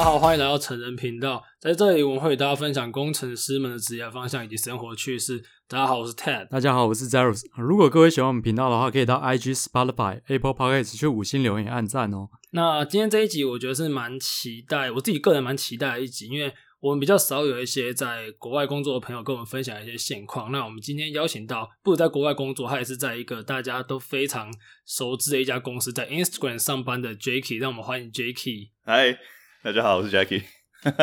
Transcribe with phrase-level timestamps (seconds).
[0.00, 1.44] 大家好，欢迎来到成人频道。
[1.58, 5.44] 在这里，我们会与大家分享工程师们的职业方向以及生活趣事。
[5.68, 6.48] 大家好，我是 Ted。
[6.48, 7.42] 大家好，我是 Zeros。
[7.54, 12.30] 如果各位喜欢我们频道的话，可以到 IG、Spotify、Apple Podcasts 去五星留言、按赞哦。
[12.52, 20.50] 那今天这一集，我觉得是蛮期待，我自己个人蛮期待的一集，因为我们比较少有一些在国外工作的朋友跟我们分享一些现况。
[20.50, 24.50] 那我们今天邀请到，不如在国外工作，他也是在一个大家都非常
[24.86, 27.60] 熟知的一家公司，在 Instagram 上班的 Jacky。
[27.60, 28.70] 让我们欢迎 Jacky。
[28.82, 29.18] 嗨，
[29.62, 30.42] 大家好，我是 Jacky。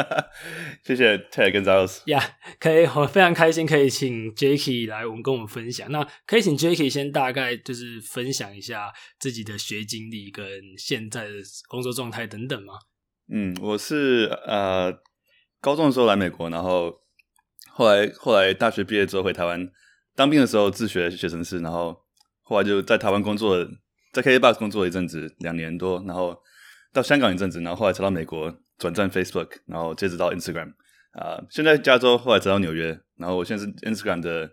[0.84, 2.02] 谢谢 Ted 跟 Zaros。
[2.08, 2.20] 呀，
[2.60, 5.92] 可以，我非常开心可以请 Jacky 来我们跟我们分享。
[5.92, 10.44] 那可以请 Jacky 先大概就是分享一下自己的学经历跟
[10.76, 11.34] 现在的
[11.68, 12.74] 工作状态等等吗？
[13.32, 14.92] 嗯，我是呃
[15.62, 16.92] 高中的时候来美国，然后
[17.70, 19.70] 后来后来大学毕业之后回台湾
[20.16, 21.96] 当兵的时候自学写程式，然后
[22.42, 23.64] 后来就在台湾工作，
[24.12, 26.36] 在 KKBOX 工作了一阵子，两年多，然后
[26.94, 28.56] 到香港一阵子，然后后来才到美国。
[28.80, 30.70] 转战 Facebook，然后接着到 Instagram，
[31.14, 34.48] 啊、呃，现在加州，后来才到纽约，然后我现在是 Instagram 的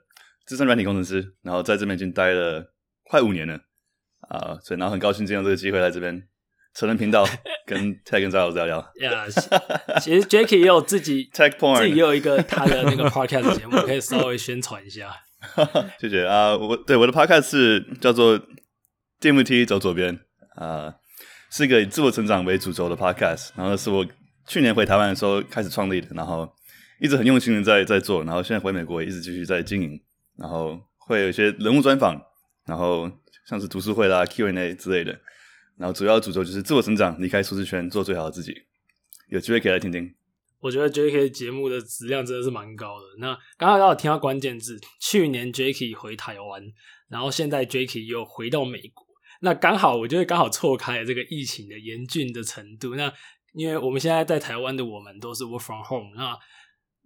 [0.46, 2.72] 资深软体工程师，然后在这边已经待了
[3.10, 3.52] 快五年了，
[4.30, 6.26] 啊、呃，所以然后很高兴今天有这个机会来这边
[6.74, 7.22] 成人频道
[7.68, 8.78] 跟 Ted 跟 Zeros 聊聊。
[9.02, 9.26] 呀，
[10.00, 15.14] 其实 Jacky 也有自己 Tech Porn，自己也有一个他的那个 Podcast 节目，可以稍微宣传一下。
[16.00, 18.40] 谢谢啊、呃，我对我的 Podcast 是叫做
[19.20, 20.14] DMT 走左边
[20.56, 20.66] 啊。
[20.86, 20.94] 呃
[21.56, 24.04] 是一个以自我成长为主轴的 podcast，然后是我
[24.44, 26.52] 去年回台湾的时候开始创立的，然后
[27.00, 30.02] 一直很用心的在在做，然后现在回美国也一直继续在经营，
[30.36, 32.20] 然后会有一些人物专访，
[32.66, 33.08] 然后
[33.46, 35.16] 像是读书会啦、Q&A 之类的，
[35.76, 38.52] 然后主要主轴就是自我成长，离开舒适圈，做最好的自己。
[39.28, 40.12] 有机会可以来听听。
[40.58, 43.06] 我觉得 Jacky 节目的质量真的是蛮高的。
[43.18, 46.64] 那刚刚有听到关键字，去年 Jacky 回台湾，
[47.08, 49.06] 然后现在 Jacky 又回到美国。
[49.44, 52.96] 那刚好，我觉得刚好错开了这个疫情的严峻的程度。
[52.96, 53.12] 那
[53.52, 56.14] 因为我们现在在台湾的我们都是 work from home。
[56.16, 56.34] 那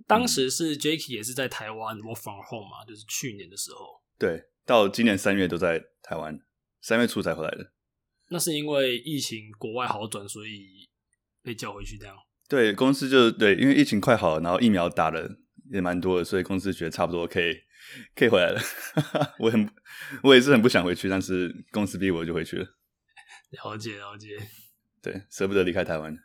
[0.07, 4.01] 当时是 Jacky 也是在台湾 work from home 嘛，就是去年的时候。
[4.17, 6.39] 对，到今年三月都在台湾，
[6.81, 7.73] 三月初才回来的。
[8.29, 10.87] 那是因为疫情国外好转，所以
[11.43, 12.15] 被叫回去这样。
[12.49, 15.29] 对，公司就对，因为疫情快好了，然后疫苗打了
[15.73, 17.53] 也蛮多的，所以公司觉得差不多可以。
[18.15, 18.61] 可以回来了，
[19.39, 19.69] 我很，
[20.23, 22.65] 我也是很不想回去，但是公司逼我就回去了。
[23.51, 24.37] 了解了解，
[25.03, 26.17] 对，舍不得离开台湾。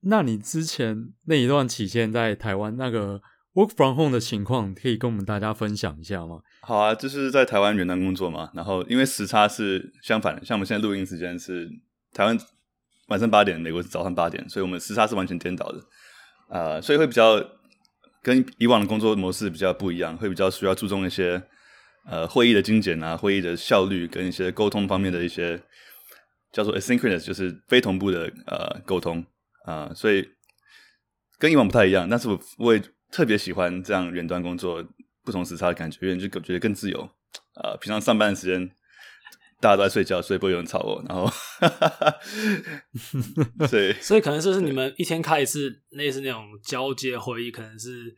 [0.00, 3.20] 那你之前那一段期间在台湾那个
[3.54, 6.40] work from home 的情况，可以跟我们大家分享一下吗？
[6.62, 11.68] 好啊，就是在台湾云南工作嘛，然后因为时差是相反的，像我们现在录音时间是
[12.12, 12.38] 台湾
[13.08, 15.78] 晚上八点，美国是早上八点，所以我们时差是完全颠倒的，
[16.48, 17.38] 啊、呃，所以会比较。
[18.26, 21.40] 跟以往的工作模式比较不一样，会比较需要注重一些
[22.04, 25.62] 呃会议的精简啊，会议的效率跟一些沟通方面的一些
[26.50, 29.24] 叫做 asynchronous，就是非同步的呃沟通
[29.64, 30.28] 啊、所以
[31.38, 32.08] 跟以往不太一样。
[32.08, 32.82] 但是我我也
[33.12, 34.84] 特别喜欢这样远端工作，
[35.24, 37.00] 不同时差的感觉，因为就觉得更自由
[37.54, 37.76] 啊、呃。
[37.76, 38.68] 平常上班的时间
[39.60, 41.02] 大家都在睡觉，所以不会有人吵我。
[41.08, 41.26] 然后，
[43.66, 48.14] 所以所以可能就是你们一天开一次类似那种交接会议，可能是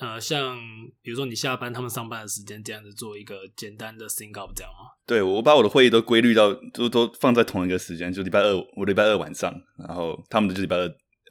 [0.00, 0.56] 呃像
[1.02, 4.90] 比如说你下班他们上班的时间这样子做一个简单的 sync up 这样吗？
[5.06, 10.82] 对，我把我的会议都规律到都都放在同一个时间，就礼拜二我礼拜二晚上，然后他们的就礼拜二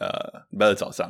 [0.02, 1.10] 呃礼拜二早上，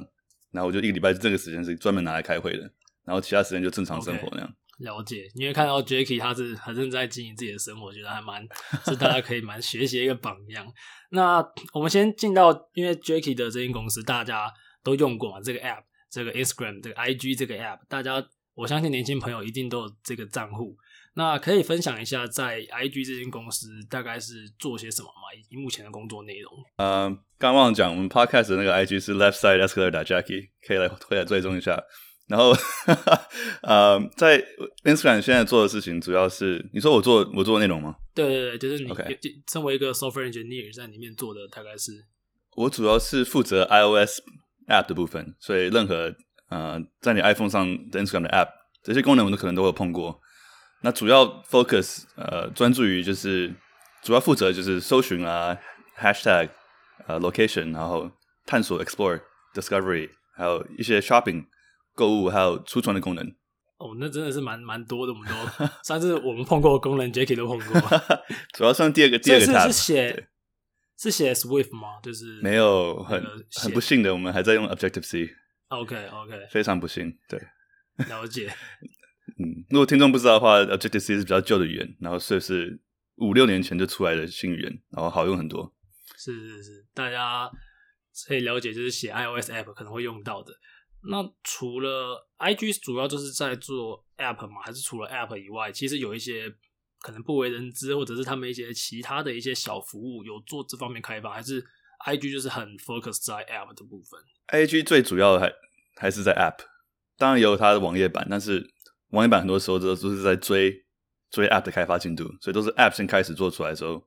[0.52, 2.72] 然后我就一个礼拜这个时间是专门拿来开会的，
[3.04, 4.48] 然后其他时间就正常生活那样。
[4.48, 4.67] Okay.
[4.78, 8.48] 了解，因为看到 Jacky 他是很认真在经营自己的生活，觉得还蛮
[8.86, 10.66] 是大家可以蛮学习的一个榜样。
[11.12, 11.44] 那
[11.74, 14.52] 我们先进到，因为 Jacky 的这间公司大家
[14.84, 18.24] 都用过嘛，这个 App，这个 Instagram，这个 IG 这个 App，大家
[18.54, 20.78] 我相信年轻朋友一定都有这个账户。
[21.16, 25.34] 那可以分享一下，在 IG 这间公司大概是做些什么吗？
[25.36, 26.54] 以及目前的工作内容。
[26.78, 31.84] 呃，刚忘了讲，我们 Podcast 那个 IG 是 Left Side Escalator Jacky，可以来回来追踪一下。
[32.28, 32.54] 然后，
[33.64, 34.38] 呃，在
[34.84, 37.96] Instagram 现在做的事情主要是，你说我做我做内容吗？
[38.14, 39.18] 对对对，就是你 Okay.
[39.50, 41.92] 身为一个 software engineer 在里面做的大概是，
[42.56, 44.20] 我主要是负责 iOS
[44.68, 46.14] app 的部分，所以任何
[46.50, 48.50] 呃在你 iPhone 上的 Instagram 的 app
[48.84, 50.20] 这些功能我都可能都有碰过。
[50.82, 53.54] 那主要 focus 呃专注于就是
[54.04, 55.58] 主要负责就是搜寻啊
[55.98, 56.50] hashtag
[57.08, 58.12] 呃 location，然后
[58.46, 59.22] 探索 explore
[59.54, 61.46] discovery，还有一些 shopping。
[61.98, 63.26] 购物还有储存的功能
[63.80, 68.00] 哦，那真的是蛮蛮多的，我们都算是我们碰过的功能，Jacky 都碰过。
[68.54, 70.28] 主要算第二个，第二个是是写
[70.98, 72.00] 是写 Swift 吗？
[72.04, 73.24] 就是没有，很
[73.56, 75.30] 很不幸的，我们还在用 Objective C。
[75.70, 77.40] OK OK，非常不幸，对，
[78.08, 78.54] 了解。
[79.40, 82.80] 嗯，如果听众不知道的话，Objective C 是比较旧的语言，然后所以是
[83.18, 85.74] 五六年前就出来的新语言，然后好用很多。
[86.16, 87.50] 是是是，大家。
[88.28, 90.52] 可以了解，就是写 iOS app 可能会用到的。
[91.10, 96.54] 那除了 IG 主要就是在做 app 嘛，还是除了 app 以外，其实有一些
[97.00, 101.64] 可能不为人知，或者是他们一些其他的一些小服务有做这方面开发，还是
[102.06, 104.20] IG 就是很 focus 在 app 的部分。
[104.48, 105.54] IG 最主要的还
[105.96, 106.66] 还是在 app，
[107.18, 108.74] 当然也有它的网页版，但是
[109.10, 110.86] 网页版很多时候都都是在追
[111.30, 114.04] 追 app 的开发进度，所以都是 app 先开始做出来的时候，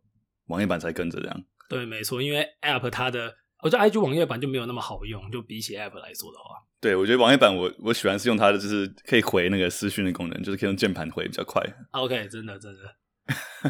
[0.46, 1.44] 网页版才跟着这样。
[1.68, 6.56] 对，没错，因为 app 它的，我觉得 IG 网页版就没有那么好用，就比起 app 来说的话。
[6.80, 11.62] 对，我觉得网页版我我喜欢是用它的，就是可以回那个私讯的功能，就是可以用键盘回比较快。
[11.90, 12.80] OK，真的真的。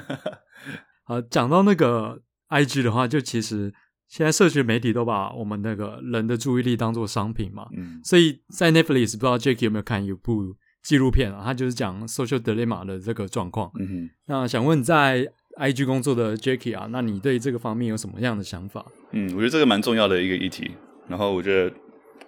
[1.05, 3.75] 好，讲到那个 IG 的话，就其实
[4.07, 7.67] 现在社群媒体都把我们那个人的注意力当做商品嘛。
[7.77, 8.01] 嗯。
[8.05, 11.43] 所以在 Netflix 不知道 Jacky 有没有看一部纪录片啊？
[11.43, 13.73] 他就是讲 Social Dilemma 的这个状况。
[13.81, 14.11] 嗯哼。
[14.27, 18.85] 那想问在 IG 工作的 Jacky 啊，那你对这个方面有什么样的想法？
[19.13, 20.73] 嗯，我觉得这个蛮重要的一个议题。
[21.07, 21.73] 然后我觉得。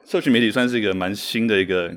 [0.04, 1.96] 社群媒体算是一个蛮新的一个，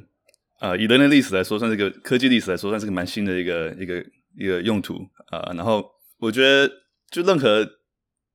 [0.59, 4.05] 呃，以人类历史来说，算是一个科技历史来说，算是个蛮新的一个一个
[4.37, 4.93] 一个用途
[5.31, 5.55] 啊、呃。
[5.55, 5.83] 然后
[6.19, 6.71] 我觉得，
[7.09, 7.67] 就任何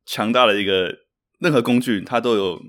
[0.06, 0.93] 强大的一个
[1.38, 2.61] 任何工具，它都有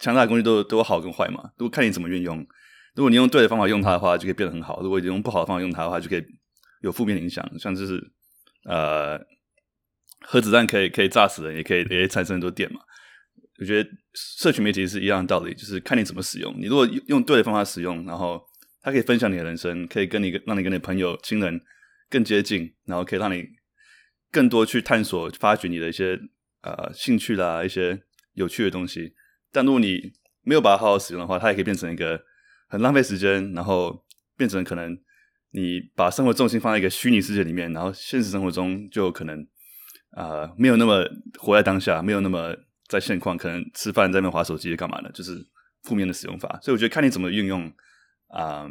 [0.00, 2.46] 强大的工具都都有好跟坏嘛，都看你怎么运用。
[2.94, 6.22] 如果你用对的方法用它的话，就可以变得很好；如果你用不好的方法用它的话，就可以
[6.82, 8.00] 有负面影响，像就是
[8.68, 9.18] 呃，
[10.28, 12.80] 核子弹可以可以炸死人，也可以也可以产生很多电嘛。
[13.58, 16.54] 我觉得社群媒体是一样的道理，就是看你怎么使用。
[16.58, 18.42] 你如果用对的方法使用，然后
[18.82, 21.60] 它可以分享你的人生，可以跟你让你跟你朋友、亲人
[22.10, 23.44] 更接近，然后可以让你
[24.30, 26.18] 更多去探索、发掘你的一些
[26.62, 28.02] 呃兴趣啦、一些
[28.34, 29.14] 有趣的东西。
[29.50, 30.12] 但如果你
[30.42, 32.20] 没有把它好好使用的话，它也可以变成一个
[32.68, 34.04] 很浪费时间，然后
[34.36, 34.98] 变成可能
[35.52, 39.46] 你把生活重心放在一个虚拟世界里面，然后现实生活中就可能、
[40.16, 41.04] 呃、没有那么
[41.38, 42.56] 活在当下，没有那么。
[42.88, 45.10] 在现况可能吃饭在那边滑手机干嘛的？
[45.10, 45.44] 就是
[45.82, 47.66] 负面的使用法，所以我觉得看你怎么运用
[48.28, 48.70] 啊、呃，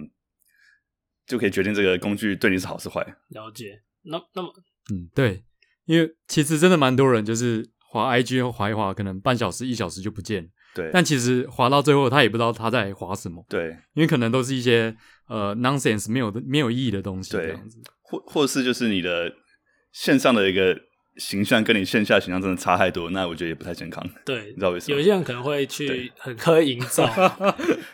[1.27, 3.05] 就可以决定这个工具对你是好是坏。
[3.27, 3.81] 了解。
[4.03, 4.53] 那那么，
[4.89, 5.43] 嗯，对，
[5.83, 10.49] 因为其实真的蛮多人就是滑 IG 滑一滑，可能半小时一小时就不见。
[10.73, 10.89] 对。
[10.93, 13.45] 但其实滑到最后，他也不知道他在滑什么。
[13.49, 13.77] 对。
[13.95, 14.95] 因为可能都是一些
[15.27, 17.31] 呃 nonsense 没有的没有意义的东西。
[17.31, 17.47] 对。
[17.47, 17.81] 这样子。
[18.01, 19.35] 或或是就是你的
[19.91, 20.73] 线上的一个。
[21.17, 24.05] 形象跟你线下形象真的差太多，那我觉得也不太健康。
[24.25, 24.97] 对，你知道为什么？
[24.97, 27.09] 有些人可能会去很刻意营造，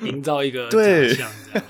[0.01, 0.79] 营造一个假
[1.15, 1.67] 象这样。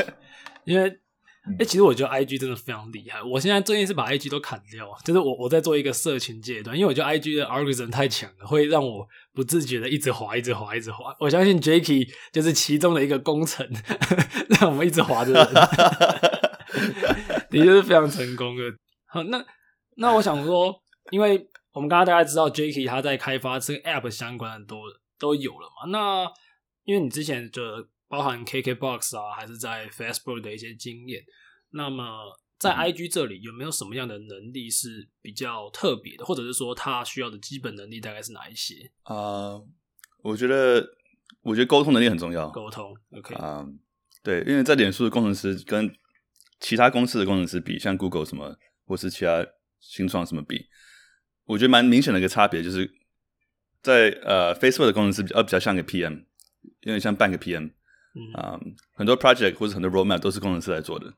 [0.64, 3.22] 因为，哎、欸，其实我觉得 IG 真的非常厉害。
[3.22, 11.14] 我现在最近是把 IG 都砍掉，就是我我在做一个社群阶段，因为我觉得 IG 的 algorithm 太强了，会让我不自觉的一直滑，一直滑，一直滑。
[11.20, 13.70] 我相信 Jacky 就是其中的一个功臣，
[14.62, 15.48] 让我们一直滑的人，
[17.50, 18.64] 的确是非常成功的。
[19.08, 19.44] 好，那
[19.98, 20.82] 那我想说。
[21.12, 24.82] 因为我们刚刚大家知道，Jacky 他在开发这个 App 相关的都
[25.20, 25.90] 都有了嘛。
[25.92, 26.26] 那
[26.84, 27.62] 因为你之前就
[28.08, 31.22] 包含 KKBOX 啊，还是在 Facebook 的一些经验，
[31.70, 32.06] 那么
[32.58, 38.92] 在 IG 这里有没有什么样的能力是比较特别的，或者是说他需要的基本能力大概是哪一些？
[39.04, 39.68] 啊、呃，
[40.24, 40.86] 我觉得
[41.42, 42.50] 我觉得沟通能力很重要。
[42.50, 43.68] 沟通，OK 啊、呃，
[44.24, 45.94] 对，因为在脸书的工程师跟
[46.60, 48.56] 其他公司的工程师比，像 Google 什么，
[48.86, 49.46] 或是其他
[49.80, 50.68] 新创什么比。
[51.52, 52.90] 我觉得蛮明显的一个差别，就是
[53.82, 56.24] 在呃，Facebook 的工程师比较比较像个 PM，
[56.82, 57.72] 有点像半个 PM，
[58.36, 61.14] 啊、嗯，很多 project 或者很多 roadmap 都是工程师来做的，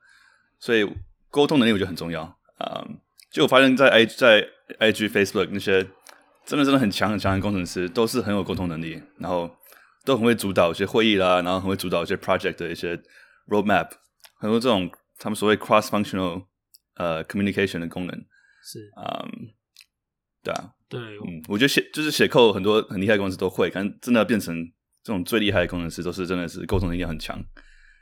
[0.57, 0.89] 所以
[1.29, 2.23] 沟通能力我觉得很重要
[2.57, 2.83] 啊。
[3.31, 4.47] 就我发现在 I 在
[4.79, 5.83] IG Facebook 那些
[6.45, 9.55] 真的真的很强很强的工程师，都是很有沟通能力，然后
[10.03, 12.99] 都很会主导一些会议啦，然后很会主导一些 project 的一些
[13.47, 13.89] roadmap，
[14.39, 16.45] 很多这种他们所谓 cross functional
[16.95, 18.15] 呃 communication 的功能
[18.63, 19.23] 是啊。
[19.27, 19.49] 嗯
[20.43, 24.55] 对啊，对，嗯，我觉得写就是写 code 很多很厉害的公司都会，但真的要变成
[25.01, 27.41] 这种最厉害的工程师，都是真的是沟通能力很强，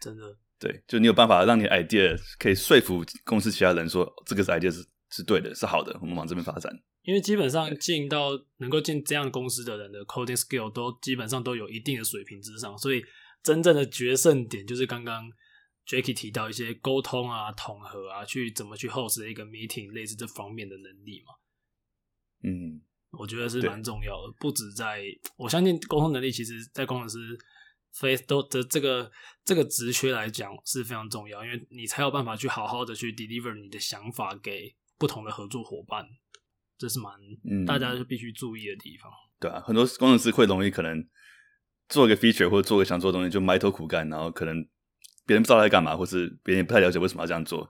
[0.02, 0.38] 真的。
[0.60, 6.72] 对，就你有办法让你的 idea 可以说服公司其他人说这个 idea 是是对的，是好的，我们往这边发展。
[7.04, 13.04] 因为基本上进到能够进这样公司的人的 coding skill 都基本上都有一定的水平之上，所以
[13.42, 15.26] 真正的决胜点就是刚刚
[15.88, 21.34] Jackie 提到一些沟通啊、统合啊，去怎么去 host 一个 meeting，类似这方面的能力嘛。
[22.44, 22.82] 嗯，
[23.12, 25.04] 我觉得是蛮重要的，不止在，
[25.38, 27.18] 我相信沟通能力，其实在工程师
[27.94, 29.12] 非都的这个
[29.44, 36.08] 这个职缺来讲是非常重要，因为你才有办法去好好的去 deliver 你的想法给不同的合作伙伴，
[36.78, 39.12] 这是蛮、嗯、大家就必须注意的地方。
[39.40, 41.06] 对啊，很多工程师会容易可能
[41.90, 44.64] 做一个 feature 或者做个想做的东西就埋头苦干，然后可能
[45.26, 47.64] 别人不知道他在干嘛，或是别人也不太了解为什么要这样做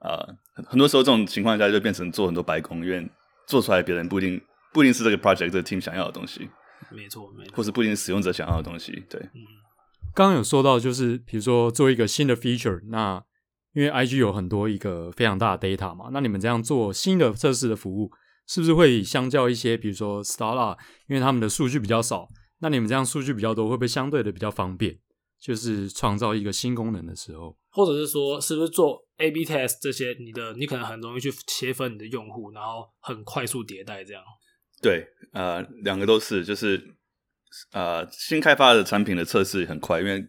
[0.00, 0.36] 啊、呃。
[0.54, 3.08] 很很多时候这种情况下就变成做很多白工，因为
[3.46, 4.40] 做出来别人不一定
[4.72, 6.48] 不一定是这个 project 这个 team 想要的东西。
[6.90, 8.92] 没错，没错，或是不一定是使用者想要的东西。
[9.08, 9.40] 对，嗯，
[10.14, 13.22] 刚刚有说到，就是比如说做一个新的 feature，那
[13.72, 18.10] 因为 IG 有很多一个非常大的 data 嘛，那你们这样做新的测试的服务，
[18.46, 20.76] 是不是会相较一些，比如说 Starla，
[21.08, 22.28] 因为他们的数据比较少，
[22.60, 24.98] 那你们这样数据比较多，会不会相对的比较方便？
[25.40, 34.22] 就是创造一个新功能的时候，或者是说，是不是做 A/B test 这些，你的你可能很容易去切分你的用户，然后很快速迭代这样。
[34.82, 36.94] 对，呃，两个都是，就是
[37.72, 40.22] 呃，新开发的产品的测试很快，因为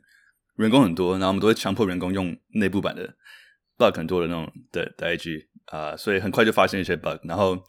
[0.58, 3.14] 员工很多，然后我们都会强迫员工用内部版的
[3.78, 7.20] bug 很多的那种的的 IG 啊、所以很快就发现一些 bug。
[7.24, 7.62] 然后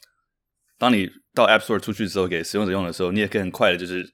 [0.78, 4.04] 当你到 App Store 出去之后，给使用者用的时候，你也可以很快的，就是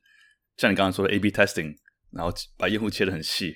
[0.57, 1.77] 像你刚刚说的 A/B testing。
[2.13, 3.55] 然后把用户切得很细，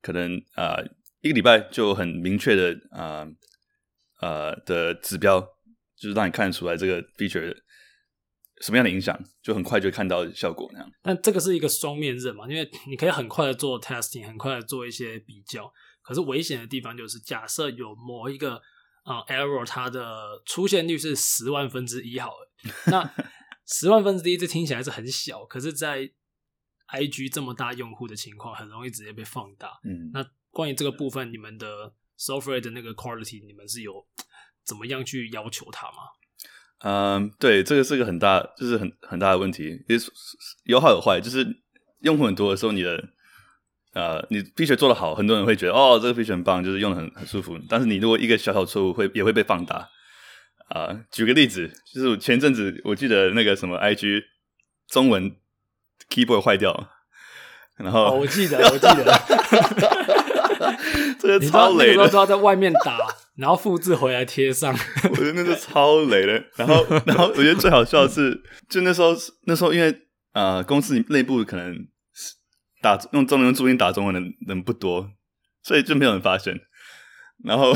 [0.00, 0.76] 可能啊、
[1.20, 3.26] 一个礼拜就很明确的啊
[4.20, 5.40] 呃，呃的指标，
[5.96, 7.56] 就是让你看得出来这个 feature
[8.60, 10.90] 什么样的影响，就很快就看到效果那样。
[11.02, 15.72] 但这个是一个双面刃嘛，因为你可以很快的做 testing，很快的做一些比较。
[16.02, 18.54] 可是危险的地方就是，假设有某一个
[19.04, 22.52] 啊、呃、error，它的出现率是十万分之一好了，
[22.86, 23.14] 那
[23.66, 26.10] 十万分之一这听起来是很小，可是，在
[26.92, 29.78] IG 这么大用户的情况，很容易直接被放大。
[29.84, 30.24] 嗯，那
[30.58, 34.04] 关于这个部分，你们的 software 的那个 quality，你们是有
[34.66, 35.98] 怎么样去要求它吗？
[36.80, 39.96] 嗯，对，这个是个很大，就是很很大的问题，也
[40.64, 41.20] 有好有坏。
[41.20, 41.46] 就是
[42.00, 43.08] 用户很多的时候，你的
[43.92, 47.56] 呃，你 feature 做的好，很多人会觉得哦，这个 feature 很棒，就是用的很很舒服。
[47.68, 49.88] 但是你如果一个小小错误，会也会被放大。
[50.70, 54.24] 啊、呃，举个例子，就是我前阵子我记得那个什么 IG
[54.88, 55.36] 中文。
[56.10, 56.88] keyboard 坏掉，
[57.76, 59.04] 然后、哦、我记得，我记得，
[61.18, 62.98] 这个超雷的，那个、都要在外面打，
[63.36, 64.72] 然后复制回来贴上。
[65.10, 66.44] 我觉得那是超雷的。
[66.56, 69.94] 然后，然后我觉得最好笑的是，就那时候，那时候因为
[70.32, 71.74] 呃，公司内部可能
[72.82, 75.10] 打用中文用注音打中文的人不多，
[75.62, 76.54] 所以就没有人发现。
[77.44, 77.72] 然后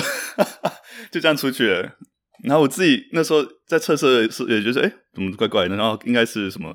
[1.10, 1.96] 就这样出去了。
[2.44, 5.76] 然后我自己那时候在测试的时候，也觉得哎，怎么怪怪的？
[5.76, 6.74] 然后应该是什么？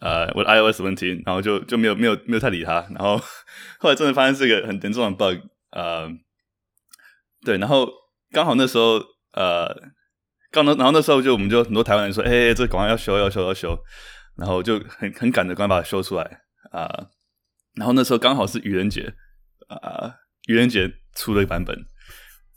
[0.00, 3.16] 呃，我的 iOS 问题，然后就就没有没有没有太理他，然后
[3.78, 6.10] 后来真的发现是一个很严重的 bug，呃，
[7.44, 7.88] 对，然后
[8.30, 9.00] 刚好那时候
[9.32, 9.74] 呃，
[10.50, 13.78] 刚然后那时候就我们就很多台湾人说，哎、欸，这广告要修要修要修，
[14.36, 16.40] 然后就很很赶着赶快把它修出来
[16.72, 17.06] 啊、
[17.74, 19.14] 然后那时候刚好是愚人节
[19.68, 20.14] 啊、
[20.46, 21.74] 愚人节出了一版本，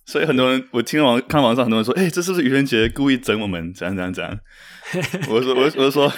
[0.10, 4.40] 所以很多人我听网看网上很多人说，哎、欸，这是不是愚人节故意整我们怎样怎样怎样？
[5.30, 6.12] 我说，我我就说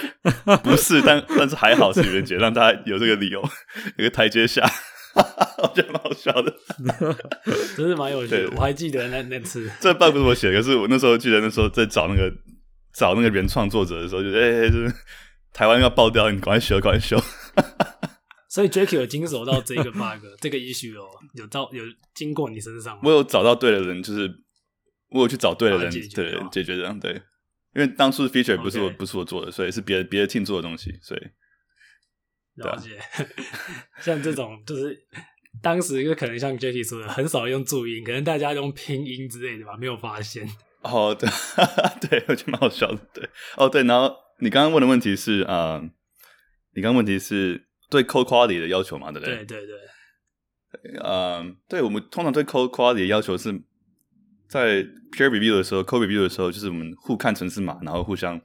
[0.62, 3.46] 不是，但但是还好是愚人节，让大家有这个理由，
[3.98, 4.66] 有个台阶下，
[5.14, 6.54] 我觉得蛮好笑的，
[7.76, 8.50] 真是蛮有趣的。
[8.56, 12.32] 我还记得那那次，这 bug 不是我写的，可是我那时候记得那时候在找那个
[12.94, 14.90] 找那个原创作者的时候，就哎、欸，就是
[15.52, 17.22] 台湾要爆掉，你赶快修，赶快修。
[18.52, 21.82] 所以 Jacky 有经手到这个 bug， 这个 issue 哦，有到有
[22.12, 23.00] 经过你身上吗？
[23.04, 24.30] 我有找到对的人，就是
[25.08, 27.12] 我有去找对的人，对解决这样对。
[27.74, 31.20] 因为当初的 feature 不是我.不是我做的，所以是别的别的 team 做的东西，所以
[32.56, 33.00] 了解。
[34.04, 35.02] 像这种就是
[35.62, 40.46] 当时就可能像 Jacky 说的，很少用注音，可能大家用拼音之类的吧，没有发现。
[40.84, 41.26] 哦，对，
[42.06, 42.98] 对，我觉得蛮好笑的。
[43.14, 45.90] 对，哦，对，然后你刚刚问的问题是啊、呃，
[46.74, 49.12] 你刚刚问题是对 code quality 的要求嘛？
[49.12, 49.44] 对不对？
[49.44, 49.78] 对对对。
[50.94, 53.62] 嗯、呃，对我们通常对 code quality 的要求是。
[54.48, 58.38] 在 peer review 的时候，code review 的时候，就是我们互看程式码，然后互相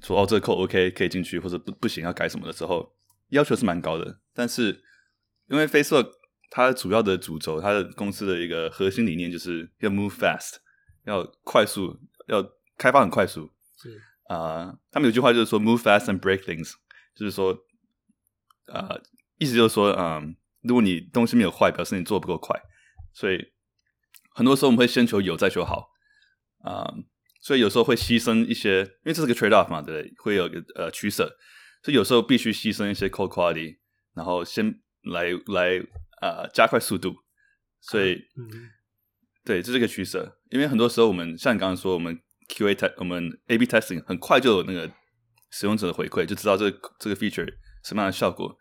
[0.00, 2.94] 说哦，这个 code OK 可以进去，或者不不行要改什么的时候，
[3.30, 4.20] 要求是蛮高的。
[4.32, 4.84] 但是
[5.48, 6.12] 因为 Facebook
[6.48, 10.58] 它主要的主轴，它的公司的一个核心理念就是要 move fast，
[11.06, 11.98] 要快速，
[12.28, 12.48] 要
[12.78, 13.50] 开发很快速。
[13.82, 16.74] 是啊、呃，他们有句话就是说 move fast and break things，
[17.16, 17.58] 就是说啊、
[18.66, 19.00] 呃，
[19.38, 20.22] 意思就是说，嗯、呃，
[20.62, 22.60] 如果你东西没有坏，表示你做不够快，
[23.12, 23.52] 所以。
[24.34, 25.90] 很多时候我们会先求有再求好
[26.60, 26.94] 啊、呃，
[27.42, 30.14] 所以有时候会牺牲一些，因为这是个 trade off 嘛，对不对？
[30.16, 31.36] 会有个呃取舍，
[31.82, 33.76] 所以有时候必须牺牲一些 code quality，
[34.14, 35.80] 然后先来来
[36.22, 37.14] 啊、呃、加快速度，
[37.82, 38.70] 所以、嗯、
[39.44, 40.38] 对，这是个取舍。
[40.48, 44.90] 因为很多时候我们像你刚刚说，我们 QA test，我们 A/B testing 很快就有那个
[45.50, 47.46] 使用者的回馈，就知道这个这个 feature
[47.82, 48.56] 什么样的效果。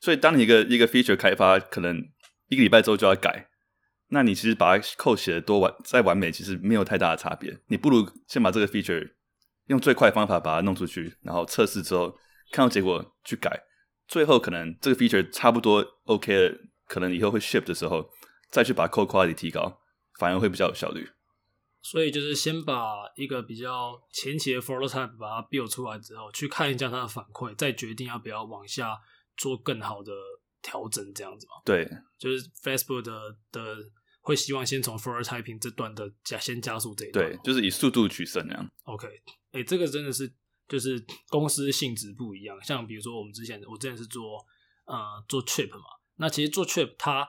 [0.00, 2.02] 所以当你一个一个 feature 开发，可能
[2.48, 3.48] 一个礼拜之后就要改。
[4.08, 7.58] 那你其实把它 code 写的多完再完美，其实没有太大的差别。
[7.66, 9.10] 你不如先把这个 feature
[9.66, 12.16] 用最快的方法把它弄出去，然后测试之后
[12.52, 13.64] 看到结果去改，
[14.06, 16.56] 最后可能这个 feature 差不多 OK 了，
[16.86, 18.08] 可能以后会 ship 的时候
[18.50, 19.80] 再去把 code quality 提高，
[20.20, 21.08] 反而会比较有效率。
[21.88, 28.98] 所以就是先把一个比较前期的 prototype 把它 build 出来之后，去看一下它的反馈，再决定要不要往下
[29.36, 30.12] 做更好的
[30.60, 31.52] 调整，这样子嘛。
[31.64, 31.88] 对，
[32.18, 33.76] 就是 Facebook 的的
[34.20, 38.68] 会希望先从 prototyping 这段的加先加速这一段，对，就是以速度取胜那样。
[38.82, 39.06] OK，
[39.52, 40.34] 哎、欸，这个真的是
[40.66, 44.44] 就是公司性质不一样，像比如说我们之前我之前是做
[44.86, 45.84] 呃做 trip 嘛，
[46.16, 47.28] 那其实做 trip 它。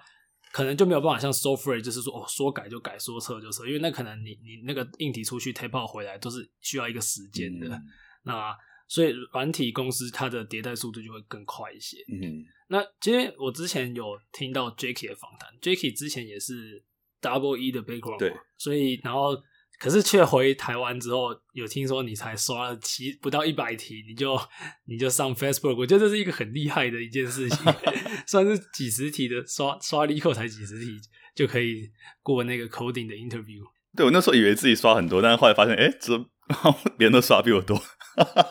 [0.51, 7.67] 可能就没有办法像 software，就是说哦，说改就改，说撤就撤，因为那可能你你那个硬体出去 tape out 回来都是需要一个时间的。
[7.67, 7.83] 嗯、
[8.23, 8.55] 那
[8.87, 11.97] 所以软体公司它的迭代速度就会更快一些。
[12.11, 16.83] 嗯，那其实我之前有听到 Jacky 的访谈，Jacky 之前也是
[17.21, 19.37] Double E 的 background，对，所以然后。
[19.79, 24.35] 可是却回台湾之后，有听说你才刷了七不到一百题，你就
[24.85, 27.59] 你就上 Facebook，我觉得这是一个很厉害的一件事情，
[28.27, 30.99] 算是几十题的刷刷力扣才几十题
[31.33, 31.89] 就可以
[32.21, 33.63] 过那个 coding 的 interview。
[33.95, 36.27] 对，我那时候以为自己刷很多，但是后来发现，哎，怎么
[36.97, 37.81] 别人都刷比我多？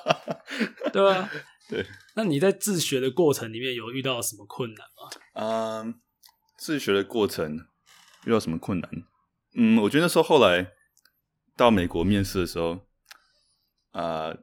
[0.92, 1.30] 对啊，
[1.68, 1.86] 对。
[2.16, 5.10] 那你在自学的过程里面有遇到什么困难吗？
[5.34, 6.00] 嗯，
[6.58, 7.66] 自学的过程
[8.24, 8.90] 遇到什么困难？
[9.54, 10.72] 嗯，我觉得那时候后来。
[11.58, 12.72] 到美国面试的时候，
[13.92, 14.34] 啊、呃，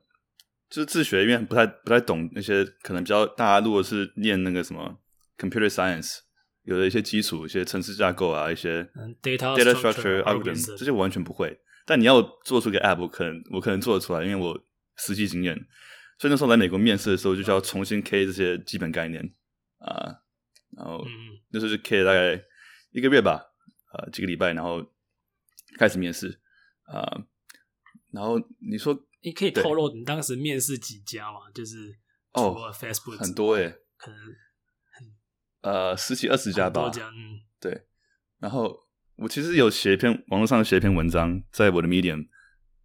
[0.68, 4.98] 就是自学，因为不太不太懂那些可能比较大家如果是念那个什么
[5.38, 6.20] computer science，
[6.64, 8.84] 有的一些基础，一些程式架构啊，一些
[9.22, 11.60] data data structure algorithm 这些我完全不会。
[11.86, 14.58] 但你要做出个 app，我可能我可能做得出来，因为我
[14.96, 15.56] 实际经验。
[16.18, 19.22] 所以那时候来美国面试的时候，就需要重新 K 这些基本概念
[19.80, 20.18] 啊、呃，
[20.78, 21.04] 然后
[21.50, 22.42] 那时候就 K 了大概
[22.92, 23.44] 一个月吧，
[23.92, 24.86] 呃，几个礼拜，然后
[25.78, 26.40] 开始面试。
[26.86, 27.26] 啊、呃，
[28.12, 31.40] 然后你说你可以透露你当时面试几家吗？
[31.54, 31.98] 就是
[32.34, 34.20] 哦，Facebook 很多诶，可能
[35.64, 36.92] 呃十几二十家吧。
[36.96, 37.82] 嗯，对。
[38.40, 38.78] 然后
[39.16, 42.28] 我其实有写一篇网络上写一篇文章，在我的 Medium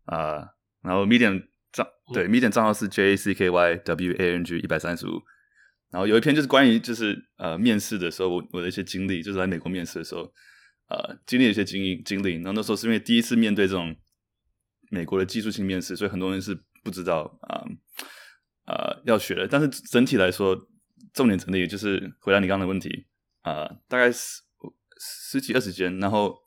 [0.04, 0.48] 啊、呃，
[0.80, 5.20] 然后 Medium 账对、嗯、Medium 账号是 J A C K Y W A N G 一百三十五。
[5.90, 10.32] 然后有一篇就是关于就是呃面试的时候我我的一些经历，就是来美国面试的时候。
[10.90, 13.94] 呃，经历了一些经历经历，然后那时候是因为第一次面对这种
[14.90, 17.60] 美国的技术性面试，所以很多人是不知道啊
[18.64, 19.46] 啊、呃呃、要学的。
[19.46, 20.58] 但是整体来说，
[21.18, 23.06] 重点整理就是回答你刚刚的问题
[23.42, 24.40] 啊、大概十
[25.00, 25.98] 十几二十间。
[25.98, 26.38] 然后，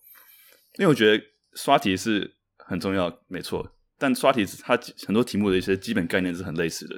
[0.80, 1.22] 因为我觉得
[1.56, 3.76] 刷题是很重要，没错。
[3.98, 6.96] 但刷题它很多题目的一些基本概念是很类似的，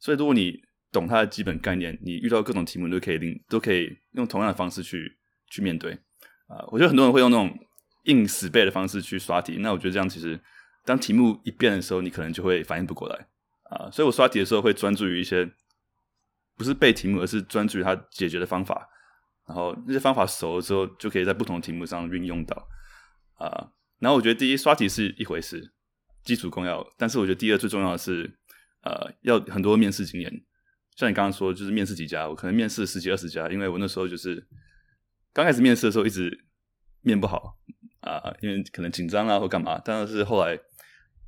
[0.00, 0.58] 所以如果你
[0.90, 5.18] 懂它的基本概念，你遇到各种题目都可以令都可以用同样的方式去
[5.50, 5.92] 去面对。
[6.48, 7.54] 啊，我觉得很多人会用那种
[8.04, 10.40] 硬死背的方式去刷题，那我觉得这样其实
[10.84, 13.26] 当题目一变的时候，你可能就会反应不过来
[13.70, 13.90] 啊。
[13.90, 15.48] 所以我刷题的时候会专注于一些
[16.56, 18.88] 不是背题目，而是专注于它解决的方法，
[19.46, 22.68] 然后那些方法熟了之后，就可以在不同的题目上运用到
[23.34, 23.72] 啊。
[23.98, 25.72] 然后我觉得第一刷题是一回事，
[26.24, 28.38] 基础功要，但是我觉得第二最重要的是
[28.82, 30.32] 呃要很多面试经验。
[30.96, 34.46] 像你刚刚说，就是面试几家，我可能面试十几二十家，因为我那时候就是。
[35.34, 36.44] 刚开始面试的时候一直
[37.00, 37.56] 面不好
[38.02, 40.60] 啊、因为可能紧张啊或干嘛，但是后来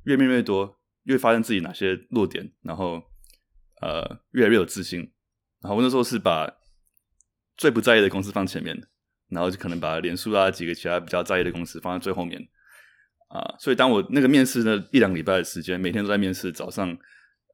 [0.03, 3.01] 越面越多，越发现自己哪些弱点，然后
[3.81, 5.11] 呃越来越有自信。
[5.65, 6.47] 然后我那时候是把
[7.57, 8.79] 最不在意的公司放前面，
[9.29, 12.39] 然后就可能把脸书啊几个其他比较在意的公司放在最后面
[13.29, 13.55] 啊、呃。
[13.59, 16.91] 所以当我那个面试那一两个礼拜的时间，每天都在面试，早上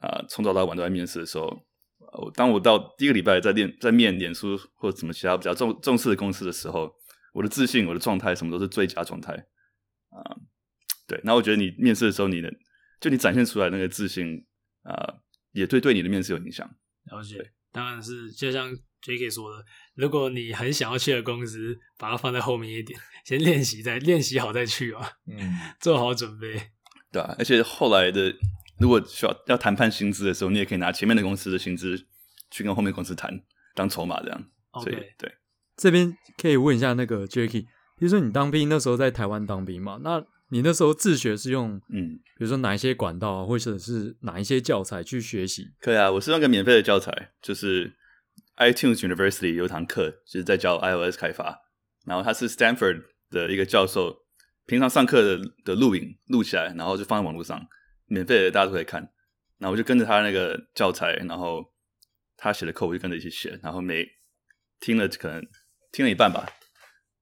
[0.02, 1.66] 啊、呃、从早到晚都在面试的时候。
[2.34, 6.94] 当我到第一个礼拜在练在面脸书或者什么其他比较重重视的公司的时候，
[7.32, 9.32] 我的自信、我的状态什么都是最佳状态
[10.10, 10.20] 啊。
[11.08, 12.54] 对，那我觉得你面试的时候，你的
[13.00, 14.46] 就你展现出来那个自信
[14.84, 15.22] 啊，
[15.54, 16.70] 也对对你的面试有影响。
[17.06, 25.10] 了解，当然是就像 Jacky 说的，如果你很想要去的公司，把它放在后面一点，先练习再练习好再去啊。
[25.28, 26.72] 嗯，做好准备。
[27.12, 28.34] 对啊，而且后来的。
[28.80, 32.08] 如果需要要谈判薪资的时候，你也可以拿前面的公司的薪资
[32.50, 33.32] 去跟后面公司谈，
[33.76, 34.44] 当筹码这样。
[34.88, 35.32] 以对，
[35.78, 40.00] 这边可以问一下那个 Jacky，比如说你当兵那时候在台湾当兵嘛？
[40.02, 40.20] 那
[40.52, 45.72] 你那时候自学是用嗯，比如说哪一些管道，或者是哪一些教材去学习？
[45.80, 47.94] 可以啊，我是用个免费的教材，就是
[48.58, 51.58] iTunes University 有一堂课，就是在教 iOS 开发，
[52.06, 54.26] 然后他是 Stanford 的一个教授，
[54.66, 57.66] 平常上课的的录影录起来，然后就放在网络上。
[58.08, 59.02] 免费的，大家都可以看。
[59.58, 61.64] 然后我就跟着他那个教材，然后
[62.36, 63.58] 他写的 code 我就跟着一起写。
[63.64, 64.06] 然后每
[64.82, 65.42] 听了可能
[65.94, 66.46] 听了一半吧，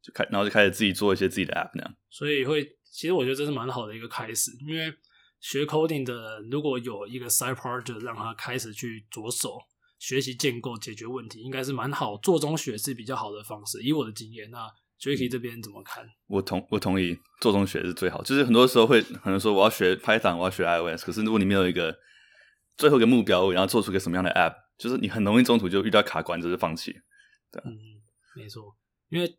[0.01, 1.95] 就开，然后就开始自己做一些自己的 app 那样。
[2.09, 4.51] 所以会，其实我觉得这是蛮好的一个开始。
[4.67, 4.93] 因为
[5.39, 9.57] 学 coding 的人如果有一个 side project 让他开始去着手
[9.97, 12.17] 学习建构解决问题，应该是蛮好。
[12.17, 13.81] 做中学是比较好的方式。
[13.81, 14.67] 以我的经验，那
[14.99, 16.05] Jacky 这边怎么看？
[16.27, 18.21] 我同我同意，做中学是最好。
[18.23, 21.97] 就是很多时候会可能说我要学 Python，我要学 iOS，可是如果你没有一个
[22.77, 26.93] 最后一个目标，然后做出个什么样的 App，就是你很容易中途就遇到卡关，就是放弃。
[27.51, 28.01] 对，嗯，
[28.35, 28.75] 没错。
[29.09, 29.37] 因为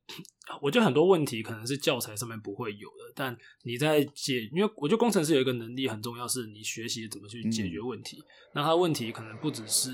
[0.60, 8.18] 我觉得很多问题可能是教材上面不会有的，但你在解，因为我觉得工程师有一个能力很重要，是你学习怎么去解决问题。
[8.18, 8.24] 嗯、
[8.56, 9.90] 那他问题可能不只是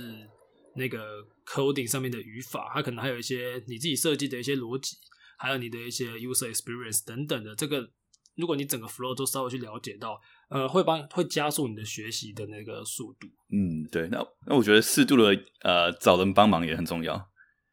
[0.74, 4.96] 那个 coding 上面的语法，它可能还有一些你自己设计的一些逻辑，
[5.38, 7.54] 还有你的一些 user experience 等等的。
[7.54, 7.90] 这个
[8.34, 13.26] 如果你整个 flow 都稍微去了解到，呃，会帮会加速你的学习的那个速度。
[13.50, 14.08] 嗯，对。
[14.08, 17.28] 那那我觉得适度的呃找人帮忙也很重要。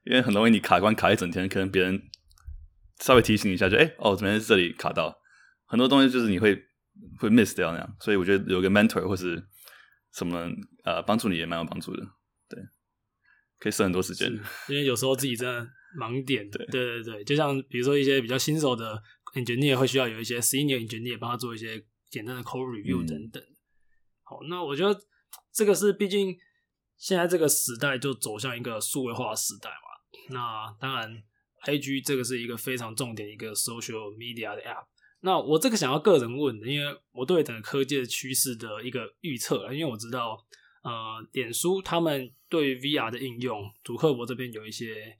[0.06, 2.02] 因为很容易你卡关卡一整天，可能别人
[3.00, 5.18] 稍微提醒一下就，哎哦，怎么在这里卡到？
[5.66, 6.56] 很多东西就是你会
[7.18, 9.44] 会 miss 掉那样，所以我觉得有个 mentor 或是
[10.14, 10.48] 什么
[10.84, 12.04] 呃帮助你也蛮有帮助的，
[12.48, 12.62] 对，
[13.60, 14.32] 可以省很多时间。
[14.70, 19.02] 因为有时候自己真的盲点，对对对对，就像比如说一些比较新手的
[19.34, 23.42] engineer 会需要有一些 senior engineer 帮他做一些简单的 code review 等等。
[23.42, 23.56] 嗯、
[24.22, 25.00] 好，那我觉得
[25.52, 26.38] 这个是毕竟
[26.98, 29.93] 现在这个时代就走向一个数位化时代嘛。
[30.30, 31.24] 那当然
[31.66, 34.86] ，IG 这个是一个非常重点一个 social media 的 app。
[35.22, 40.38] 那我这个想要个人问的，因为我对整个科技的趋势的一个预测，因为我知道，
[40.82, 45.18] 呃，脸书他们对 VR 的应用，主客博这边有一些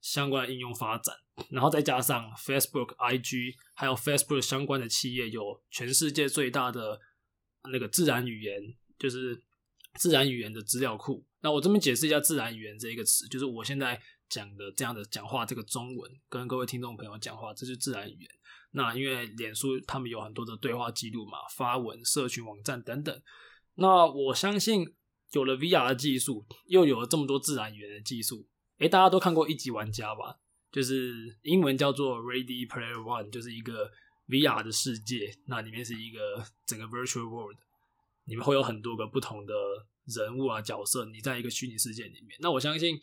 [0.00, 1.14] 相关的应用发展，
[1.48, 7.00] 然后再加上 Facebook、IG 还有 Facebook 相关的企业有全世界最大的
[7.72, 9.42] 那个自然语言，就是
[9.94, 11.26] 自然语言的资料库。
[11.40, 14.00] 那我这边解释一下自然语言这一个词，就是我现在。
[14.28, 18.30] 讲的这样的讲话，这个中文跟各位听众朋友讲话，这是自然语言。
[18.72, 23.22] 那因为脸书他们有很多的对话记录嘛，发文、社群网站等等。
[23.76, 24.84] 那我相信
[25.32, 28.46] 有了 VR 技术，又有了这么多自然语言的技术，
[28.78, 30.36] 诶，大家都看过一级玩家吧？
[30.70, 33.90] 就是英文叫做 Ready Player One，就是一个
[34.28, 35.38] VR 的世界。
[35.46, 37.56] 那里面是一个整个 Virtual World，
[38.24, 39.54] 里面会有很多个不同的
[40.04, 42.36] 人物啊角色，你在一个虚拟世界里面。
[42.40, 43.00] 那我相信。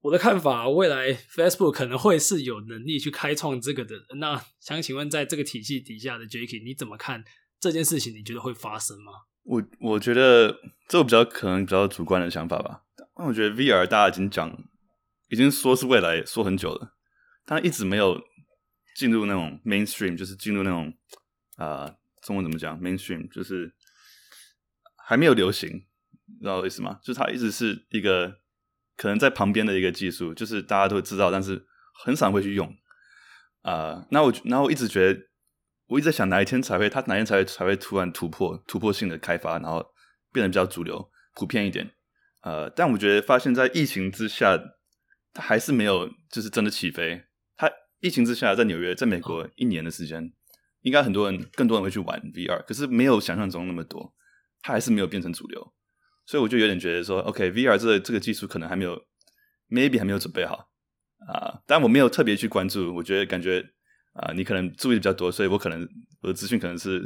[0.00, 3.96] 我的看法，未来 Facebook 可能会是有能力去开创这个的。
[4.18, 7.24] 那想请问，在这个体系底下的 Jacky，你怎么看
[7.58, 8.14] 这件事情？
[8.14, 9.12] 你觉得会发生吗？
[9.42, 10.56] 我我觉得
[10.88, 12.84] 这个比较可能比较主观的想法吧。
[13.16, 14.56] 那我觉得 VR 大家已经讲，
[15.30, 16.94] 已经说是未来说很久了，
[17.44, 18.22] 但一直没有
[18.94, 20.94] 进入那种 mainstream，就是进入那种
[21.56, 23.74] 啊、中文怎么讲？mainstream 就是
[25.08, 25.68] 还没有流行，
[26.26, 27.00] 你知道我意思吗？
[27.02, 28.38] 就是它一直是一个。
[28.98, 31.64] 可能在旁边的一个技术，就是大家都会知道，但是
[32.04, 32.66] 很少会去用
[33.62, 34.06] 啊、呃。
[34.10, 35.20] 那我，然后我一直觉得，
[35.86, 39.86] 我一直在想哪一天才会，它哪一天才会才会突然突破突破性的开发，然后
[40.32, 41.92] 变得比较主流、普遍一点。
[42.42, 44.58] 呃，但我觉得发现，在疫情之下，
[45.32, 47.22] 它还是没有就是真的起飞。
[47.56, 50.32] 它疫情之下，在纽约，在美国一年的时间，
[50.82, 54.12] 应该很多人更多人会去玩 VR，可是没有想象中那么多，
[54.62, 55.72] 它还是没有变成主流。
[56.28, 58.94] 所以我就有点觉得说，OK，VR、OK, 这个这个技术可能还没有
[59.70, 60.68] ，maybe 还没有准备好
[61.26, 61.56] 啊。
[61.56, 63.64] Uh, 但我没有特别去关注，我觉得感觉
[64.12, 65.88] 啊，uh, 你可能注意的比较多，所以我可能
[66.20, 67.02] 我的资讯可能是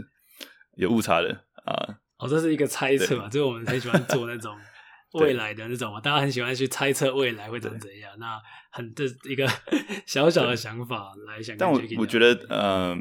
[0.75, 1.29] 有误差的
[1.65, 1.71] 啊。
[2.19, 4.57] Uh, 哦，这是一个猜测嘛，就是我们很喜欢做那种
[5.15, 8.11] 未来的那种嘛，大家很喜欢去猜测未来会怎么怎样。
[8.19, 8.41] 那
[8.73, 9.47] 很这一个
[10.05, 11.57] 小小的想法来想。
[11.57, 12.97] 但我我觉得，呃，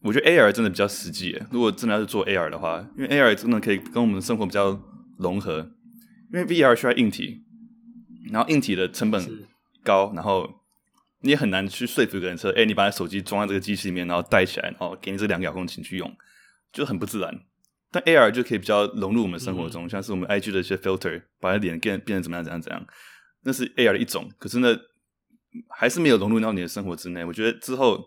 [0.00, 1.38] 我觉得 AR 真的比较实际。
[1.50, 4.80] 如果真的要是做 AR 的话，因为 AR 真的可以跟我们的生活比较。
[5.20, 5.70] 融合，
[6.32, 7.44] 因为 VR 需要硬体，
[8.32, 9.46] 然后硬体的成本
[9.84, 10.48] 高，然后
[11.20, 16.16] 你也很难去说服一个人说：“哎，你把手机装在这个机器里面，然后带起来，然后给你这两个遥控器去用，
[16.72, 17.40] 就很不自然。”
[17.92, 22.86] 但 AR 就可以比较融入我们生活中，嗯、像是我们 IG 的一些 filter，把脸变变成怎么样怎样怎样，
[23.42, 24.30] 那是 AR 的一种。
[24.38, 24.76] 可是呢，
[25.68, 27.24] 还是没有融入到你的生活之内。
[27.24, 28.00] 我觉得之后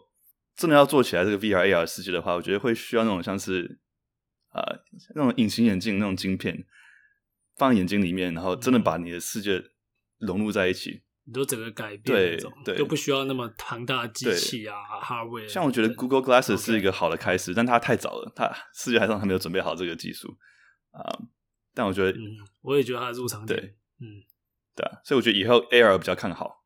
[0.55, 3.77] 真的要做起来这个 VR AR 世界的话，我觉得会需要那种像是
[4.53, 4.79] 啊、呃、
[5.15, 6.63] 那种隐形眼镜那种晶片。
[7.55, 9.63] 放眼睛里面，然后真的把你的世界
[10.19, 15.47] 融入在一起，你都整个改变那种，对，对，就不需要那么庞大的机器啊，hardware。
[15.47, 17.55] 像我觉得 Google Glasses 是一个好的开始，okay.
[17.55, 20.35] 但它太早了，它世界还上还没有准备好这个技术
[20.91, 20.99] 啊。
[21.01, 21.27] Uh,
[21.75, 22.21] 但我觉得，嗯，
[22.61, 24.23] 我也觉得它的入场点，对，嗯，
[24.75, 26.63] 对啊，所以我觉得以后 AR 比较看好，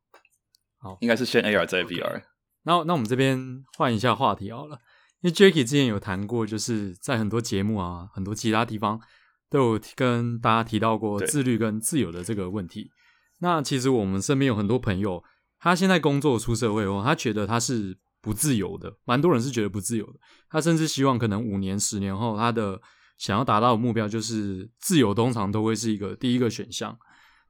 [0.78, 2.02] 好，应该是先 AR 再 VR。
[2.02, 2.22] Okay.
[2.62, 4.78] 那那我们这边换一下话题好了，
[5.20, 9.00] 因为 Jacky 之前有谈过，就是在很多节目啊，很多其他地方。
[9.50, 12.90] 都有跟大家提到过自律跟自由的这个问题。
[13.38, 15.22] 那其实我们身边有很多朋友，
[15.58, 20.18] 他现在工作出社会后，他觉得他是不自由的，蛮多人是觉得不自由的。
[20.50, 22.80] 他甚至希望可能五年、十年后，他的
[23.16, 26.98] 想要达到的目标就是自由，通常都会是一个第一个选项。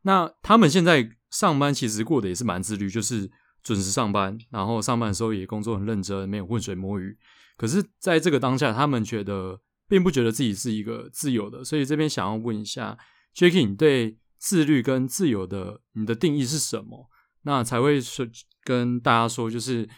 [0.03, 3.31] 那他们现在上班其实过得也是蛮自律，就是
[3.63, 7.17] 准时上班，然后上班的时候也工作很认真，没有浑水摸鱼。
[7.57, 11.65] 可是，在这个当下，他们觉得并不觉得自己是一个自由的。
[11.65, 12.99] 所以这边想要问一下
[13.35, 17.11] ，Jacky，你对自律跟自由的你的定义是什么？
[17.43, 18.27] 那才会说
[18.63, 19.89] 跟大家说，就是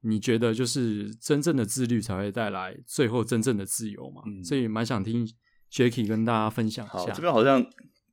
[0.00, 4.22] 你觉得就是真正的自律才会带来最后真正的自由嘛？
[4.26, 5.28] 嗯、所以蛮想听
[5.70, 6.98] Jacky 跟大家分享一下。
[6.98, 7.62] 好，这边好像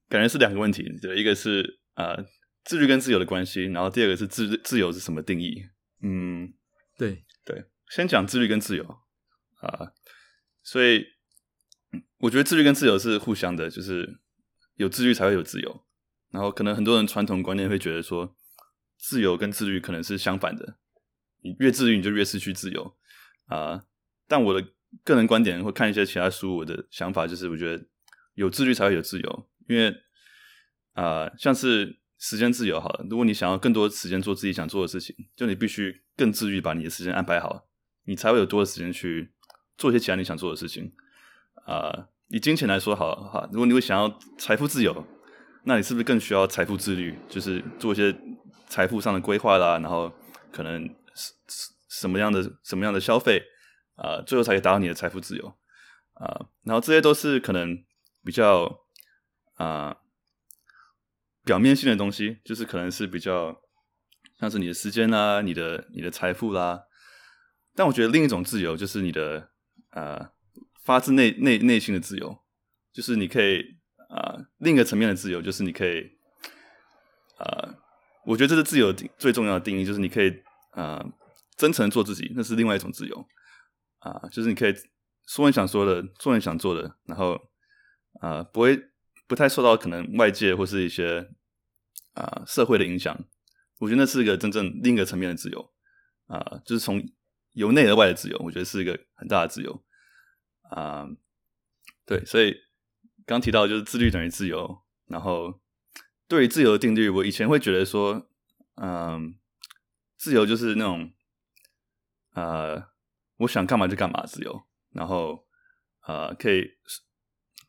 [0.09, 2.25] 感觉是两个问题，对，一个是呃
[2.65, 5.63] 自律跟自由的关系，然后第二个是自自由是什么定义？
[6.01, 6.53] 嗯，
[6.97, 8.83] 对对，先讲自律跟自由
[9.61, 9.93] 啊、呃，
[10.63, 11.05] 所以
[12.21, 14.19] 我觉得自律跟自由是互相的，就是
[14.75, 15.83] 有自律才会有自由，
[16.31, 18.35] 然后可能很多人传统观念会觉得说。
[19.03, 20.75] 自由跟自律可能是相反的，
[21.41, 22.95] 你越自律你就越失去自由
[23.47, 23.83] 啊、
[24.27, 27.83] 但我的个人观点或看一些其他书，我的想法就是，我觉得
[28.35, 29.49] 有自律才会有自由。
[29.67, 29.91] 因为
[30.93, 37.67] 啊、像是时间自由好了，如果你想要更多时间做自己想做的事情，就你必须更自律，把你的时间安排好，
[38.05, 39.33] 你才会有多的时间去
[39.79, 40.93] 做一些其他你想做的事情、
[41.71, 42.09] 呃。
[42.27, 45.05] 以金钱来说好了哈，如果你会想要财富自由，
[45.65, 47.17] 那你是不是更需要财富自律？
[47.29, 48.15] 就是做一些。
[48.71, 50.09] 财富上的规划啦，然后
[50.49, 51.33] 可能什
[51.89, 53.43] 什么样的什么样的消费
[53.95, 55.45] 啊、最后才可以达到你的财富自由
[56.13, 57.83] 啊、然后这些都是可能
[58.23, 58.85] 比较
[59.55, 59.97] 啊、
[61.43, 63.53] 表面性的东西，就是可能是比较
[64.39, 66.83] 像是你的时间啦、你的你的财富啦。
[67.75, 69.49] 但我觉得另一种自由就是你的
[69.89, 70.29] 呃
[70.83, 72.39] 发自内内内心的自由，
[72.91, 73.77] 就是你可以
[74.09, 76.11] 啊、另一个层面的自由，就是你可以
[77.37, 77.77] 啊。
[78.23, 80.31] 我觉得这是自由的最重要的定义，就是你可以
[80.71, 81.03] 啊、
[81.57, 83.27] 真诚做自己，那是另外一种自由
[83.99, 84.73] 啊、就是你可以
[85.25, 87.39] 说你想说的，做你想做的，然后
[88.19, 88.79] 啊、不会
[89.27, 91.31] 不太受到可能外界或是一些
[92.13, 93.17] 啊、社会的影响。
[93.79, 95.71] 我觉得那是一个真正另一个层面的自由
[96.27, 97.01] 啊、就是从
[97.53, 99.83] 由内而外的自由，我觉得是一个很大的自由
[100.71, 101.07] 啊、
[102.05, 102.57] 对，所以
[103.25, 105.61] 刚提到就是自律等于自由，然后。
[106.27, 108.25] 对于自由的定律，我以前会觉得说，
[108.75, 109.35] 嗯，
[110.15, 111.11] 自由就是那种，
[112.35, 112.87] 呃，
[113.35, 115.45] 我想干嘛就干嘛，自由，然后，
[116.07, 116.77] 呃，可以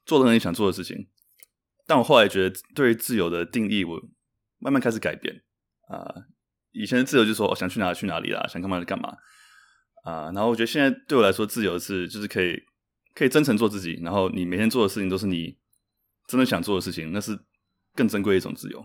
[0.06, 1.08] 做任何你想做的事情。
[1.88, 4.00] 但我后来觉得，对于自由的定义，我
[4.58, 5.42] 慢慢开始改变。
[5.88, 6.26] 啊、
[6.70, 9.16] 以前的自由就是说，我想去哪去哪里啦，想干嘛就干嘛。
[10.04, 12.62] 啊、然后我觉得现在对我来说，自由是就是可以
[13.14, 15.56] 可以真诚做自己，然后你每天做的事情都是你
[16.26, 17.38] 真的想做的事情，那是。
[17.94, 18.80] 更珍贵的一种自由，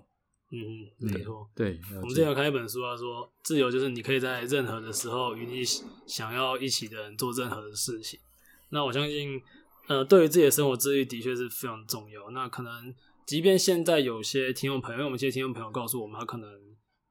[0.52, 0.60] 嗯，
[1.00, 1.80] 没错，对。
[1.96, 5.64] 我们之前有看一本书啊，说自由就是你可以在任何的时候与你
[6.06, 8.20] 想要一起的人做任何的事情。
[8.68, 9.42] 那我相信，
[9.88, 12.30] 呃，对于自己的生活自律的确是非常重要。
[12.32, 12.94] 那可能，
[13.26, 16.52] 即便现在有些听众朋友，因为我们这些听众朋友告诉我们，他可能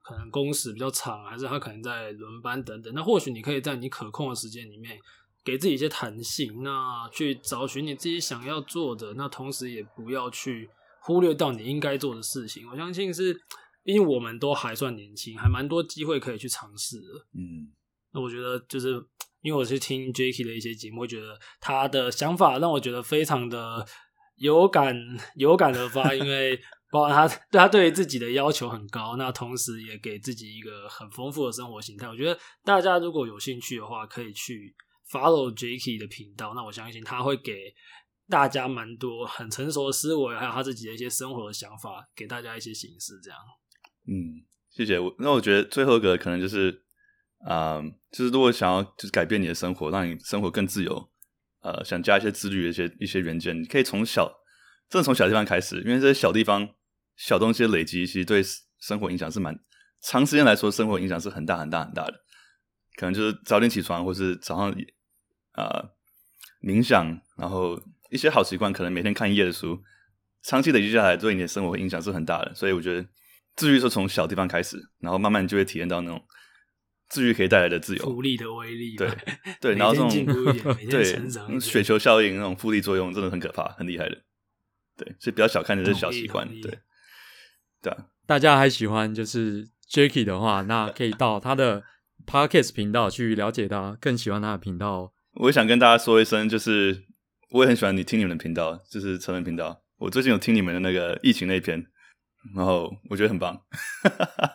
[0.02, 2.92] 可能工时比较长，还是他可能在轮班等等。
[2.92, 4.98] 那或许你可以在你可控的时间里面，
[5.46, 9.14] 给自己一些弹性，那去找寻你自己想要做的。
[9.14, 10.68] 那同时也不要去。
[11.08, 13.40] 忽略到你应该做的事情，我相信是，
[13.84, 17.06] 因为我们都还算年轻，还蛮多机会可以去尝试的。
[17.32, 17.70] 嗯，
[18.12, 19.00] 那我觉得就是
[19.40, 23.86] 因为我是听 Jacky 的一些节目，我觉得他的想法让我觉得非常的
[24.34, 24.96] 有感
[25.38, 26.56] 有感而发，因为
[26.90, 32.08] 包括他他对于自己的要求很高，那同时也给自己一个很丰富的生活形态。
[32.08, 34.74] 我觉得大家如果有兴趣的话，可以去
[35.10, 37.74] follow Jacky 的频道，那我相信他会给。
[38.28, 43.38] 大家蛮多很成熟的思维，还有他自己的一些生活的想法，给大家一些形式，这样。
[44.08, 45.14] 嗯，谢谢我。
[45.20, 46.82] 那我觉得最后一个可能就是，
[47.44, 51.08] 啊、就是如果想要就是改变你的生活，让你生活更自由，
[51.60, 54.28] 呃，想加一些自律的一些一些元件，你可以从小，
[54.90, 56.68] 真的从小地方开始，因为这些小地方
[57.14, 58.42] 小东西的累积，其实对
[58.80, 59.56] 生活影响是蛮
[60.00, 62.24] 长时间来说，生活影响是很大很大很大的。
[62.96, 64.74] 可能就是早点起床，或是早上、
[65.56, 65.90] 呃、
[66.62, 67.80] 冥想，然后。
[68.08, 69.82] 一些好习惯，可能每天看一页的书，
[70.40, 72.54] 长期累积下来，对你的生活影响是很大的。
[72.54, 73.04] 所以我觉得，
[73.56, 76.24] 自律是从小地方开始，然后慢慢就会体验到那种
[77.08, 78.94] 自律可以带来的自由、复利的威力。
[78.94, 79.10] 对
[79.60, 80.08] 对，然后这种
[80.88, 84.16] 对雪球效应那种复利作用，真的很可怕，很厉害的。
[84.96, 86.48] 对，所以不要小看这些小习惯。
[86.60, 86.78] 对
[87.82, 91.82] 对啊，大家还喜欢就是 Jacky 的话，那可以到他的
[92.24, 94.92] Podcast 频道去了解他，更喜欢他的频道。
[94.92, 97.04] 哦我想跟大家说一声，就是。
[97.50, 99.80] 我也很喜欢你听你们的频道，就是成人频道。
[99.98, 101.86] 我最近有听你们的那个疫情那一篇，
[102.56, 103.56] 然后我觉得很棒。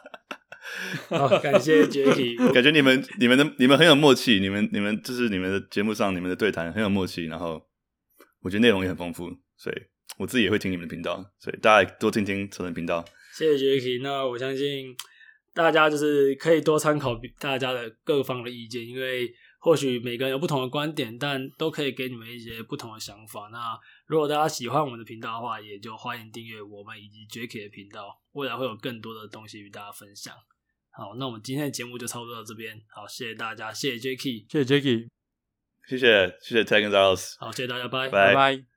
[1.08, 4.42] 好，感谢 Jacky， 感觉你们、你们的、你们很有默契。
[4.42, 7.28] 你们、你们就是你们的节目上，你们的对谈很有默契。
[7.28, 7.66] 然后
[8.42, 9.76] 我觉得内容也很丰富，所以
[10.18, 11.26] 我自己也会听你们的频道。
[11.40, 13.04] 所以大家多听听成人频道。
[13.34, 14.02] 谢谢 Jacky。
[14.04, 14.94] 那我相信
[15.54, 23.48] 大家就是可以多参考大家的各方的意见，因为或许每个人有不同的观点，但都可以给你们一些不同的想法。
[23.52, 30.34] 那如果大家喜欢我们的频道的话，也就欢迎订阅我们以及 Jacky 的频道，未来会有更多的东西与大家分享。
[30.90, 32.82] 好，那我们今天的节目就差不多到这边。
[32.90, 35.08] 好，谢谢大家，谢谢 Jacky，谢谢 Jacky，
[35.88, 38.34] 谢谢谢谢 Tech and Zaros，好，谢谢大家，拜拜拜。
[38.34, 38.71] 拜拜。